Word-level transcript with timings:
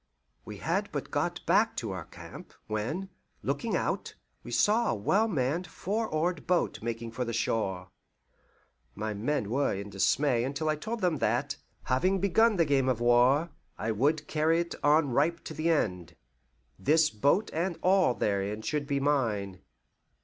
We 0.45 0.57
had 0.57 0.89
but 0.91 1.11
got 1.11 1.45
back 1.45 1.77
to 1.77 1.91
our 1.91 2.05
camp, 2.05 2.55
when, 2.65 3.09
looking 3.43 3.75
out, 3.75 4.15
we 4.41 4.49
saw 4.49 4.89
a 4.89 4.95
well 4.95 5.27
manned 5.27 5.67
four 5.67 6.07
oared 6.09 6.47
boat 6.47 6.81
making 6.81 7.11
for 7.11 7.23
the 7.23 7.33
shore. 7.33 7.91
My 8.95 9.13
men 9.13 9.51
were 9.51 9.75
in 9.75 9.91
dismay 9.91 10.43
until 10.43 10.69
I 10.69 10.75
told 10.75 11.01
them 11.01 11.17
that, 11.17 11.57
having 11.83 12.19
begun 12.19 12.55
the 12.55 12.65
game 12.65 12.89
of 12.89 12.99
war, 12.99 13.51
I 13.77 13.91
would 13.91 14.27
carry 14.27 14.59
it 14.59 14.73
on 14.83 15.03
to 15.03 15.53
the 15.53 15.69
ripe 15.69 15.75
end. 15.85 16.15
This 16.79 17.11
boat 17.11 17.51
and 17.53 17.77
all 17.83 18.15
therein 18.15 18.63
should 18.63 18.87
be 18.87 18.99
mine. 18.99 19.61